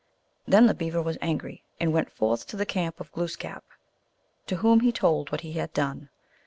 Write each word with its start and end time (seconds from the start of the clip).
"Then 0.47 0.65
the 0.65 0.73
Beaver 0.73 0.99
was 1.03 1.19
angry, 1.21 1.63
and 1.79 1.93
went 1.93 2.11
forth 2.11 2.47
to 2.47 2.57
the 2.57 2.65
camp 2.65 2.99
of 2.99 3.11
Glooskap, 3.11 3.63
to 4.47 4.55
whom 4.55 4.79
he 4.79 4.91
told 4.91 5.31
what 5.31 5.41
he 5.41 5.53
had 5.53 5.73
done. 5.73 6.09